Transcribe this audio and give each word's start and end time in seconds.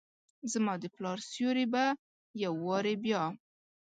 زما 0.51 0.73
دپلا 0.83 1.11
ر 1.17 1.19
سیوري 1.31 1.65
به 1.73 1.83
یووارې 2.43 2.95
بیا، 3.03 3.23